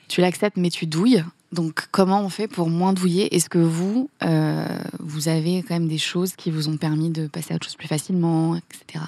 [0.07, 1.23] Tu l'acceptes, mais tu douilles.
[1.51, 3.35] Donc, comment on fait pour moins douiller?
[3.35, 4.65] Est-ce que vous, euh,
[4.99, 7.75] vous avez quand même des choses qui vous ont permis de passer à autre chose
[7.75, 9.05] plus facilement, etc.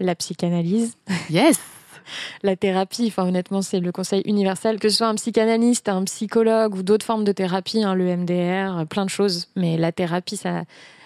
[0.00, 0.96] La psychanalyse,
[1.30, 1.58] Yes
[2.42, 4.78] la thérapie, enfin honnêtement, c'est le conseil universel.
[4.78, 8.86] Que ce soit un psychanalyste, un psychologue ou d'autres formes de thérapie, hein, le MDR,
[8.86, 9.48] plein de choses.
[9.56, 10.64] Mais la thérapie, ça,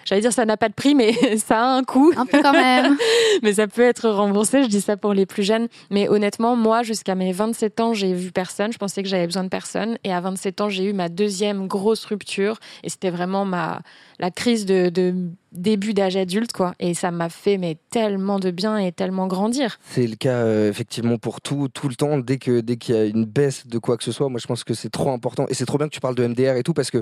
[0.09, 2.11] j'allais dire ça n'a pas de prix, mais ça a un coût.
[2.17, 2.97] Un peu quand même.
[3.43, 4.63] mais ça peut être remboursé.
[4.63, 5.67] Je dis ça pour les plus jeunes.
[5.91, 8.73] Mais honnêtement, moi, jusqu'à mes 27 ans, j'ai vu personne.
[8.73, 9.97] Je pensais que j'avais besoin de personne.
[10.03, 12.59] Et à 27 ans, j'ai eu ma deuxième grosse rupture.
[12.83, 13.81] Et c'était vraiment ma
[14.19, 15.13] la crise de,
[15.51, 16.75] début d'âge adulte, quoi.
[16.79, 19.79] Et ça m'a fait mais tellement de bien et tellement grandir.
[19.89, 22.19] C'est le cas euh, effectivement pour tout, tout le temps.
[22.19, 24.45] Dès que dès qu'il y a une baisse de quoi que ce soit, moi je
[24.45, 25.45] pense que c'est trop important.
[25.49, 27.01] Et c'est trop bien que tu parles de MDR et tout parce que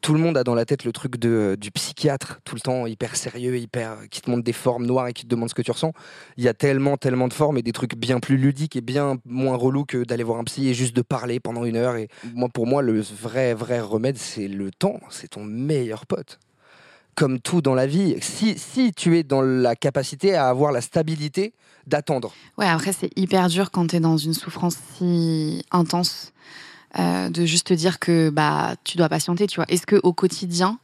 [0.00, 2.60] tout le monde a dans la tête le truc de, euh, du psychiatre tout le
[2.60, 5.54] temps hyper sérieux, hyper qui te montre des formes noires et qui te demande ce
[5.54, 5.92] que tu ressens.
[6.36, 9.16] Il y a tellement tellement de formes et des trucs bien plus ludiques et bien
[9.24, 11.96] moins relous que d'aller voir un psy et juste de parler pendant une heure.
[11.96, 15.00] Et moi pour moi le vrai vrai remède c'est le temps.
[15.10, 16.38] C'est ton meilleur pote.
[17.18, 20.80] Comme tout dans la vie, si, si tu es dans la capacité à avoir la
[20.80, 21.52] stabilité
[21.84, 22.32] d'attendre.
[22.58, 26.32] Ouais, après, c'est hyper dur quand t'es dans une souffrance si intense
[26.96, 29.64] euh, de juste te dire que bah, tu dois patienter, tu vois.
[29.68, 30.78] Est-ce qu'au quotidien,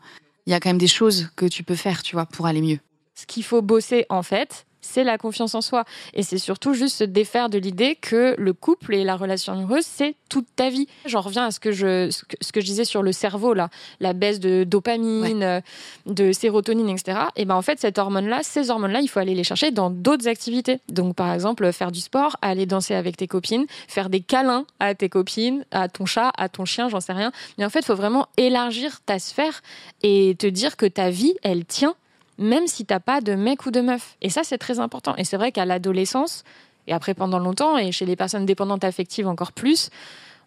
[0.46, 2.62] il y a quand même des choses que tu peux faire, tu vois, pour aller
[2.62, 2.80] mieux?
[3.14, 5.84] Ce qu'il faut bosser, en fait, c'est la confiance en soi.
[6.12, 9.84] Et c'est surtout juste se défaire de l'idée que le couple et la relation amoureuse,
[9.86, 10.86] c'est toute ta vie.
[11.06, 13.70] J'en reviens à ce que, je, ce que, je disais sur le cerveau, là,
[14.00, 15.60] la baisse de dopamine, euh,
[16.06, 17.18] de sérotonine, etc.
[17.36, 20.28] Et ben en fait, cette hormone-là, ces hormones-là, il faut aller les chercher dans d'autres
[20.28, 20.80] activités.
[20.88, 24.94] Donc, par exemple, faire du sport, aller danser avec tes copines, faire des câlins à
[24.94, 27.32] tes copines, à ton chat, à ton chien, j'en sais rien.
[27.58, 29.62] Mais en fait, il faut vraiment élargir ta sphère
[30.02, 31.94] et te dire que ta vie, elle tient
[32.38, 34.16] même si t'as pas de mec ou de meuf.
[34.22, 35.14] Et ça, c'est très important.
[35.16, 36.44] Et c'est vrai qu'à l'adolescence,
[36.86, 39.90] et après pendant longtemps, et chez les personnes dépendantes affectives encore plus,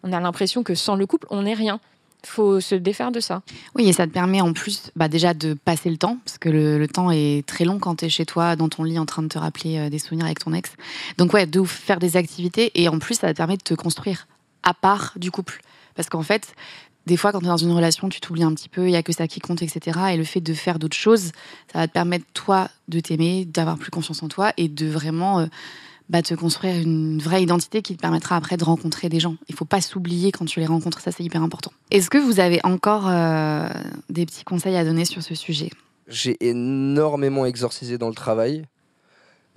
[0.02, 1.80] on a l'impression que sans le couple, on n'est rien.
[2.26, 3.42] Faut se défaire de ça.
[3.76, 6.48] Oui, et ça te permet en plus bah déjà de passer le temps, parce que
[6.48, 9.22] le, temps est très long quand tu es chez toi, dans ton lit, en train
[9.22, 10.72] de te rappeler euh, des souvenirs avec ton ex.
[11.16, 14.26] Donc ouais, de faire des activités, et en plus, ça te permet de te construire
[14.64, 15.60] à part du couple.
[15.94, 16.54] Parce qu'en fait,
[17.08, 18.96] des fois, quand tu es dans une relation, tu t'oublies un petit peu, il y
[18.96, 19.98] a que ça qui compte, etc.
[20.12, 21.32] Et le fait de faire d'autres choses,
[21.72, 25.40] ça va te permettre, toi, de t'aimer, d'avoir plus confiance en toi et de vraiment
[25.40, 25.46] euh,
[26.10, 29.36] bah, te construire une vraie identité qui te permettra après de rencontrer des gens.
[29.48, 31.72] Il faut pas s'oublier quand tu les rencontres, ça c'est hyper important.
[31.90, 33.68] Est-ce que vous avez encore euh,
[34.10, 35.70] des petits conseils à donner sur ce sujet?
[36.08, 38.64] J'ai énormément exorcisé dans le travail.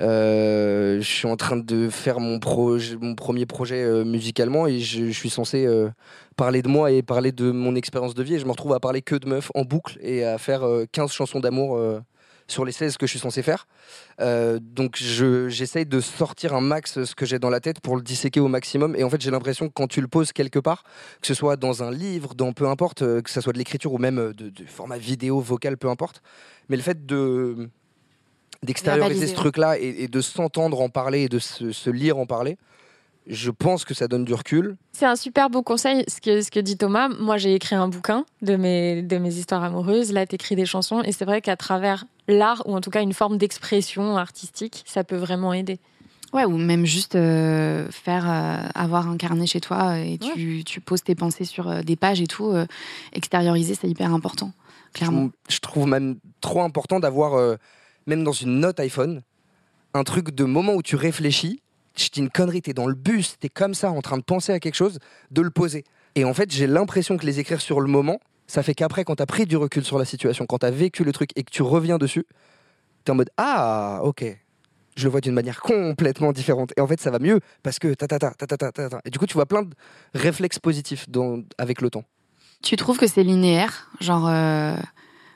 [0.02, 5.30] Euh, je suis en train de faire mon, premier projet euh, musicalement et je, suis
[5.30, 5.90] censé euh,
[6.36, 8.36] parler de moi et parler de mon expérience de vie.
[8.36, 11.12] Et je me retrouve à parler que de meufs en boucle et à faire 15
[11.12, 11.80] chansons d'amour
[12.48, 13.68] sur les 16 que je suis censé faire.
[14.60, 18.40] donc j'essaye de sortir un max ce que j'ai dans la tête pour le disséquer
[18.40, 18.96] au maximum.
[18.96, 20.84] Et en fait, j'ai l'impression que quand tu le poses quelque part,
[21.22, 24.00] que ce soit dans un livre, dans peu importe, que ce soit de l'écriture ou
[24.00, 26.22] même de, de format vidéo, vocal, peu importe,
[26.70, 27.70] mais le fait de
[28.64, 32.58] d'extérioriser ce truc-là et, de s'entendre en parler et de se, lire en parler,
[33.28, 34.78] je pense que ça donne du recul.
[34.92, 37.08] C'est un super beau conseil, ce que, ce que dit Thomas.
[37.08, 40.12] Moi, j'ai écrit un bouquin de mes, de mes histoires amoureuses.
[40.12, 41.02] Là, tu écris des chansons.
[41.04, 45.04] Et c'est vrai qu'à travers l'art, ou en tout cas une forme d'expression artistique, ça
[45.04, 45.80] peut vraiment aider.
[46.34, 50.80] Ouais, ou même juste euh, faire euh, avoir un carnet chez toi et tu, tu
[50.80, 52.54] poses tes pensées sur euh, des pages et tout.
[53.12, 54.52] extérioriser, c'est hyper important,
[54.94, 55.30] clairement.
[55.50, 57.58] Je, je, trouve même trop important d'avoir
[58.08, 59.22] même dans une note iPhone,
[59.94, 61.62] un truc de moment où tu réfléchis,
[61.98, 64.54] je dis une connerie, t'es dans le bus, t'es comme ça en train de penser
[64.54, 65.00] à quelque chose,
[65.32, 65.84] de le poser.
[66.16, 69.16] Et en fait, j'ai l'impression que les écrire sur le moment, ça fait qu'après, quand
[69.16, 71.62] t'as pris du recul sur la situation, quand t'as vécu le truc et que tu
[71.62, 72.26] reviens dessus,
[73.04, 74.26] t'es en mode Ah, ok,
[74.96, 76.74] je le vois d'une manière complètement différente.
[76.78, 79.02] Et en fait, ça va mieux parce que ta ta ta ta.
[79.06, 79.74] Et du coup, tu vois plein de
[80.14, 81.06] réflexes positifs
[81.58, 82.04] avec le temps.
[82.62, 84.76] Tu trouves que c'est linéaire Genre, euh,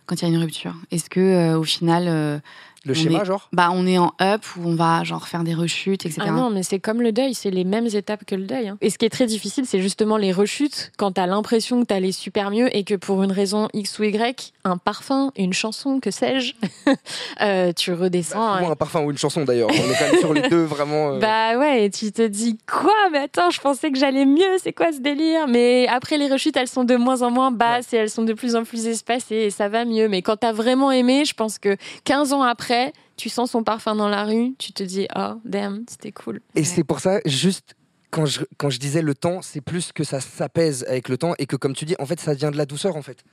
[0.06, 0.76] quand il y a une rupture.
[0.91, 2.41] Est-ce que euh, au final
[2.86, 6.06] le schéma, genre Bah, on est en up où on va genre faire des rechutes,
[6.06, 6.21] etc.
[6.28, 8.67] Ah non, mais c'est comme le deuil, c'est les mêmes étapes que le deuil.
[8.67, 8.78] Hein.
[8.82, 12.12] Et ce qui est très difficile, c'est justement les rechutes quand t'as l'impression que t'allais
[12.12, 16.12] super mieux et que pour une raison X ou Y, un parfum, une chanson, que
[16.12, 16.54] sais-je,
[17.41, 18.60] euh, tu redescends.
[18.62, 19.69] Bah, un parfum ou une chanson d'ailleurs.
[19.71, 21.13] On est quand même sur les deux vraiment.
[21.13, 21.19] Euh.
[21.19, 24.74] Bah ouais, et tu te dis quoi Mais attends, je pensais que j'allais mieux, c'est
[24.74, 25.48] quoi ce délire?
[25.48, 28.34] Mais après, les rechutes, elles sont de moins en moins basses et elles sont de
[28.34, 30.08] plus en plus espacées et ça va mieux.
[30.08, 32.75] Mais quand t'as vraiment aimé, je pense que 15 ans après,
[33.18, 36.42] tu sens son parfum dans la rue, tu te dis oh damn, c'était cool.
[36.56, 37.76] Et c'est pour ça, juste
[38.12, 41.34] quand je, quand je disais le temps, c'est plus que ça s'apaise avec le temps
[41.38, 43.24] et que comme tu dis, en fait, ça vient de la douceur en fait.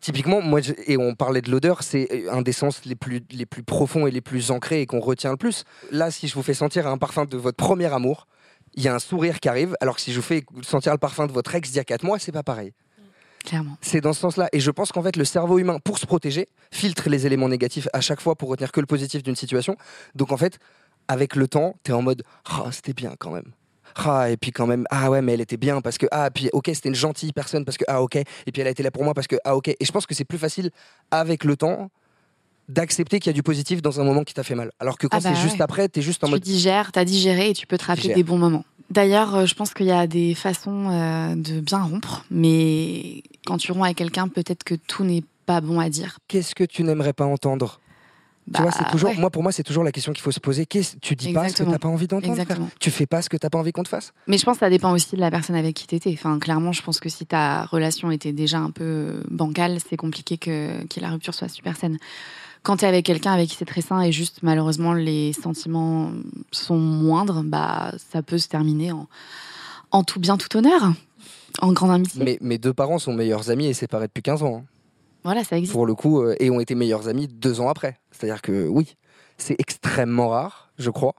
[0.00, 3.62] Typiquement, moi, et on parlait de l'odeur, c'est un des sens les plus, les plus
[3.62, 5.64] profonds et les plus ancrés et qu'on retient le plus.
[5.90, 8.26] Là, si je vous fais sentir un parfum de votre premier amour,
[8.74, 10.98] il y a un sourire qui arrive, alors que si je vous fais sentir le
[10.98, 12.72] parfum de votre ex d'il y a 4 mois, c'est pas pareil.
[13.80, 14.48] C'est dans ce sens-là.
[14.52, 17.88] Et je pense qu'en fait, le cerveau humain, pour se protéger, filtre les éléments négatifs
[17.92, 19.76] à chaque fois pour retenir que le positif d'une situation.
[20.14, 20.58] Donc en fait,
[21.08, 23.52] avec le temps, tu es en mode Ah, c'était bien quand même.
[23.94, 26.50] Ah, et puis quand même, ah ouais, mais elle était bien parce que, ah, puis
[26.52, 28.90] ok, c'était une gentille personne parce que, ah ok, et puis elle a été là
[28.90, 29.68] pour moi parce que, ah ok.
[29.68, 30.70] Et je pense que c'est plus facile
[31.10, 31.90] avec le temps
[32.68, 34.72] d'accepter qu'il y a du positif dans un moment qui t'a fait mal.
[34.80, 36.42] Alors que quand ah c'est bah juste après, tu es juste en mode.
[36.42, 38.64] Tu digères, t'as digéré et tu peux te rappeler des bons moments.
[38.90, 43.56] D'ailleurs, euh, je pense qu'il y a des façons euh, de bien rompre, mais quand
[43.58, 46.18] tu romps avec quelqu'un, peut-être que tout n'est pas bon à dire.
[46.28, 47.80] Qu'est-ce que tu n'aimerais pas entendre?
[48.54, 50.38] Tu vois, c'est bah, toujours, moi pour moi, c'est toujours la question qu'il faut se
[50.38, 50.66] poser.
[50.66, 52.40] Tu dis pas ce que t'as pas envie d'entendre.
[52.78, 54.12] Tu fais pas ce que t'as pas envie qu'on te fasse?
[54.28, 56.12] Mais je pense que ça dépend aussi de la personne avec qui t'étais.
[56.12, 60.38] Enfin, clairement, je pense que si ta relation était déjà un peu bancale, c'est compliqué
[60.38, 61.98] que, que la rupture soit super saine
[62.66, 66.10] quand tu es avec quelqu'un avec qui c'est très sain et juste malheureusement les sentiments
[66.50, 69.06] sont moindres, bah ça peut se terminer en,
[69.92, 70.92] en tout bien, tout honneur,
[71.60, 72.24] en grande amitié.
[72.24, 74.56] Mais mes deux parents sont meilleurs amis et séparés depuis 15 ans.
[74.56, 74.64] Hein.
[75.22, 75.74] Voilà, ça existe.
[75.74, 78.00] Pour le coup, euh, et ont été meilleurs amis deux ans après.
[78.10, 78.96] C'est-à-dire que oui,
[79.38, 81.14] c'est extrêmement rare, je crois.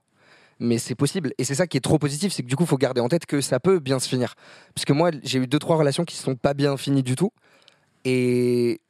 [0.59, 1.31] Mais c'est possible.
[1.37, 3.07] Et c'est ça qui est trop positif, c'est que du coup, il faut garder en
[3.07, 4.35] tête que ça peut bien se finir.
[4.75, 7.15] Parce que moi, j'ai eu deux, trois relations qui ne sont pas bien finies du
[7.15, 7.31] tout.
[8.03, 8.81] Et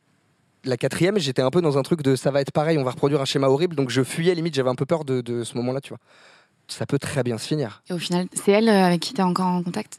[0.68, 2.92] la quatrième, j'étais un peu dans un truc de ça va être pareil, on va
[2.92, 5.56] reproduire un schéma horrible, donc je fuyais limite, j'avais un peu peur de, de ce
[5.58, 6.00] moment-là, tu vois.
[6.68, 7.82] Ça peut très bien se finir.
[7.90, 9.98] Et au final, c'est elle euh, avec qui tu es encore en contact?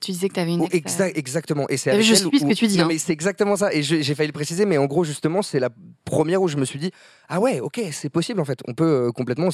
[0.00, 1.66] Tu disais que tu avais une Oh, ex, euh, exact, exactement.
[1.68, 2.88] Et c'est je suis ce que tu dis, Non, hein.
[2.88, 3.72] mais c'est exactement ça.
[3.72, 5.68] Et j'ai failli le préciser, mais en gros, justement, c'est la
[6.06, 6.90] première où je me suis dit
[7.28, 8.60] ah ouais, ok, c'est possible en fait.
[8.66, 9.50] On peut euh, complètement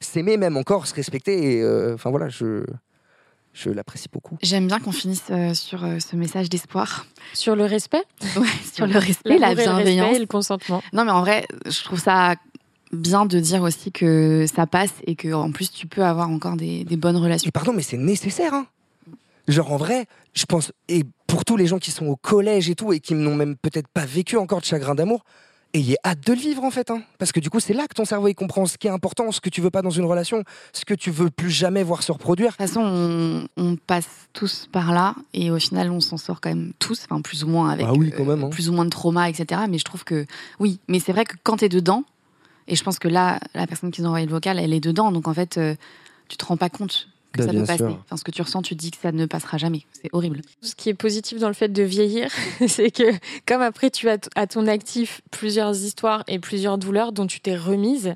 [0.00, 1.52] s'aimer, même encore, se respecter.
[1.56, 2.64] Et euh, enfin voilà, je
[3.54, 4.36] je l'apprécie beaucoup.
[4.42, 8.02] J'aime bien qu'on finisse euh, sur euh, ce message d'espoir, Sur le respect,
[8.36, 10.16] Ouais, sur le respect, la et le respect bienveillance.
[10.16, 10.82] et le consentement.
[10.92, 12.34] Non, mais en vrai, je trouve ça
[12.92, 16.56] bien de dire aussi que ça passe et que en plus tu peux avoir encore
[16.56, 17.48] des, des bonnes relations.
[17.48, 18.52] Et pardon, mais c'est nécessaire.
[18.54, 18.66] Hein
[19.48, 22.74] Genre en vrai, je pense, et pour tous les gens qui sont au collège et
[22.74, 25.24] tout, et qui n'ont même peut-être pas vécu encore de chagrin d'amour,
[25.74, 26.90] ayez hâte de le vivre en fait.
[26.90, 28.90] Hein Parce que du coup, c'est là que ton cerveau il comprend ce qui est
[28.90, 31.82] important, ce que tu veux pas dans une relation, ce que tu veux plus jamais
[31.82, 32.52] voir se reproduire.
[32.52, 36.40] De toute façon, on, on passe tous par là et au final, on s'en sort
[36.40, 38.50] quand même tous, enfin plus ou moins avec Ah oui, quand euh, même, hein.
[38.50, 39.62] plus ou moins de trauma, etc.
[39.68, 40.24] Mais je trouve que
[40.60, 42.04] oui, mais c'est vrai que quand tu es dedans,
[42.68, 44.80] et je pense que là, la personne qui nous a envoyé le vocal, elle est
[44.80, 45.74] dedans, donc en fait, euh,
[46.28, 47.96] tu te rends pas compte que Bah, ça peut passer.
[48.04, 49.82] Enfin, ce que tu ressens, tu te dis que ça ne passera jamais.
[49.92, 50.40] C'est horrible.
[50.62, 52.30] Ce qui est positif dans le fait de vieillir,
[52.66, 53.12] c'est que
[53.46, 57.56] comme après tu as à ton actif plusieurs histoires et plusieurs douleurs dont tu t'es
[57.56, 58.14] remise,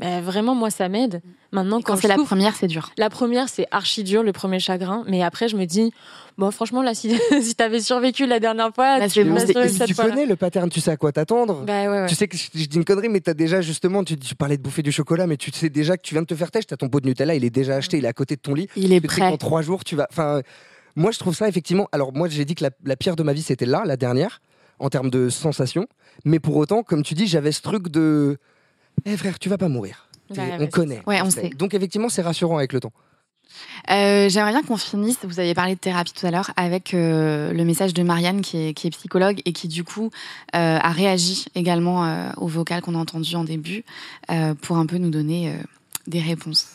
[0.00, 1.22] bah, vraiment moi ça m'aide.
[1.52, 2.90] Maintenant Et quand quand, c'est la souffre- première, c'est dur.
[2.96, 5.92] la première c'est archi dur le premier chagrin, mais après je me dis
[6.38, 10.10] bon franchement là si, si t'avais survécu la dernière fois, tu bon, cette tu fois-là.
[10.10, 11.64] connais le pattern, tu sais à quoi t'attendre.
[11.64, 12.06] Bah ouais, ouais.
[12.06, 14.56] Tu sais que je, je dis une connerie, mais t'as déjà justement, tu, tu parlais
[14.56, 16.66] de bouffer du chocolat, mais tu sais déjà que tu viens de te faire têche,
[16.66, 18.54] t'as ton pot de Nutella, il est déjà acheté, il est à côté de ton
[18.54, 18.68] lit.
[18.76, 19.30] Il est Tu sais prêt.
[19.30, 20.06] qu'en trois jours, tu vas.
[20.10, 20.40] Enfin,
[20.96, 21.88] moi, je trouve ça effectivement.
[21.92, 24.40] Alors, moi, j'ai dit que la, la pire de ma vie, c'était là, la dernière,
[24.78, 25.86] en termes de sensations.
[26.24, 28.38] Mais pour autant, comme tu dis, j'avais ce truc de.
[29.04, 30.08] Eh frère, tu vas pas mourir.
[30.34, 31.02] Bah, on connaît.
[31.06, 31.50] Ouais, on sait.
[31.50, 32.92] Donc, effectivement, c'est rassurant avec le temps.
[33.90, 37.52] Euh, J'aimerais bien qu'on finisse, vous avez parlé de thérapie tout à l'heure, avec euh,
[37.52, 40.10] le message de Marianne qui est, qui est psychologue et qui du coup
[40.54, 43.84] euh, a réagi également euh, au vocal qu'on a entendu en début
[44.30, 45.54] euh, pour un peu nous donner euh,
[46.06, 46.68] des réponses.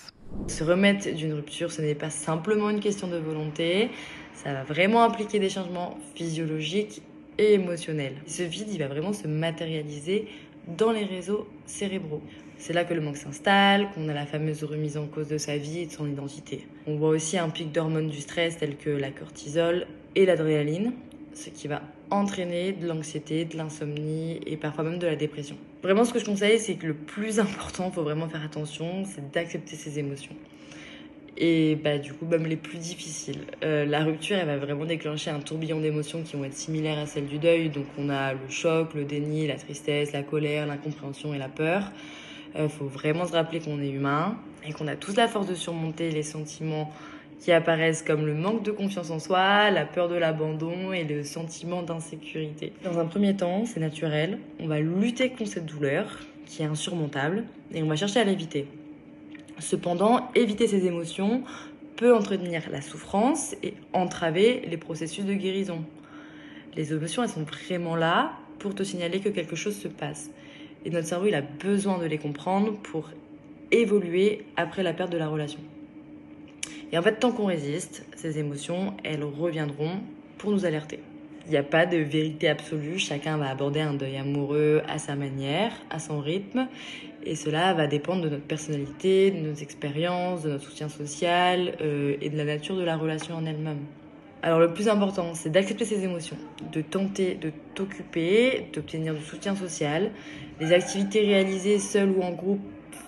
[0.47, 3.89] Se remettre d'une rupture, ce n'est pas simplement une question de volonté,
[4.33, 7.01] ça va vraiment impliquer des changements physiologiques
[7.38, 8.15] et émotionnels.
[8.27, 10.27] Ce vide, il va vraiment se matérialiser
[10.67, 12.21] dans les réseaux cérébraux.
[12.58, 15.58] C'est là que le manque s'installe, qu'on a la fameuse remise en cause de sa
[15.58, 16.65] vie et de son identité.
[16.88, 20.93] On voit aussi un pic d'hormones du stress telles que la cortisol et l'adrénaline,
[21.34, 25.58] ce qui va entraîner de l'anxiété, de l'insomnie et parfois même de la dépression.
[25.84, 29.32] Vraiment, ce que je conseille, c'est que le plus important, faut vraiment faire attention, c'est
[29.32, 30.36] d'accepter ses émotions.
[31.38, 33.41] Et bah, du coup, même les plus difficiles.
[33.63, 37.06] Euh, la rupture, elle va vraiment déclencher un tourbillon d'émotions qui vont être similaires à
[37.06, 37.69] celles du deuil.
[37.69, 41.91] Donc, on a le choc, le déni, la tristesse, la colère, l'incompréhension et la peur.
[42.58, 45.56] Il faut vraiment se rappeler qu'on est humain et qu'on a tous la force de
[45.56, 46.89] surmonter les sentiments
[47.39, 51.24] qui apparaissent comme le manque de confiance en soi, la peur de l'abandon et le
[51.24, 52.74] sentiment d'insécurité.
[52.84, 54.39] Dans un premier temps, c'est naturel.
[54.60, 57.43] On va lutter contre cette douleur qui est insurmontable
[57.74, 58.67] et on va chercher à l'éviter.
[59.59, 61.43] Cependant, éviter ces émotions
[61.95, 65.83] peut entretenir la souffrance et entraver les processus de guérison.
[66.75, 70.29] Les émotions, elles sont vraiment là pour te signaler que quelque chose se passe.
[70.83, 73.09] Et notre cerveau, il a besoin de les comprendre pour
[73.71, 75.59] évoluer après la perte de la relation.
[76.91, 79.99] Et en fait, tant qu'on résiste, ces émotions, elles reviendront
[80.37, 80.99] pour nous alerter.
[81.47, 85.15] Il n'y a pas de vérité absolue, chacun va aborder un deuil amoureux à sa
[85.15, 86.67] manière, à son rythme,
[87.23, 92.15] et cela va dépendre de notre personnalité, de nos expériences, de notre soutien social euh,
[92.19, 93.81] et de la nature de la relation en elle-même.
[94.41, 96.38] Alors le plus important, c'est d'accepter ses émotions,
[96.71, 100.12] de tenter de t'occuper, d'obtenir du soutien social.
[100.60, 102.62] Les activités réalisées seules ou en groupe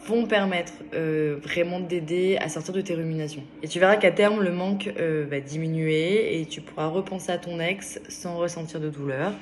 [0.06, 3.44] vont permettre euh, vraiment d'aider à sortir de tes ruminations.
[3.62, 7.38] Et tu verras qu'à terme, le manque euh, va diminuer et tu pourras repenser à
[7.38, 9.34] ton ex sans ressentir de douleur.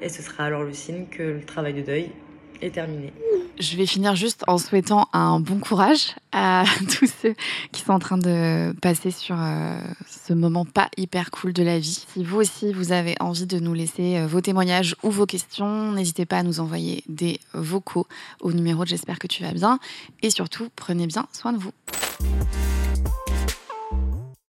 [0.00, 2.10] Et ce sera alors le signe que le travail de deuil
[2.60, 6.64] Je vais finir juste en souhaitant un bon courage à
[6.98, 7.34] tous ceux
[7.72, 11.78] qui sont en train de passer sur euh, ce moment pas hyper cool de la
[11.78, 12.04] vie.
[12.12, 15.92] Si vous aussi vous avez envie de nous laisser euh, vos témoignages ou vos questions,
[15.92, 18.06] n'hésitez pas à nous envoyer des vocaux
[18.40, 19.78] au numéro de J'espère que tu vas bien.
[20.22, 21.72] Et surtout, prenez bien soin de vous.